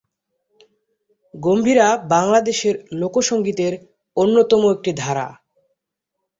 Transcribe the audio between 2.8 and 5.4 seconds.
লোকসঙ্গীতের অন্যতম একটি ধারা।